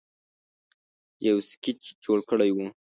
یو 1.27 1.37
سکیچ 1.51 1.81
جوړ 2.03 2.19
کړی 2.29 2.49
وو 2.53 2.67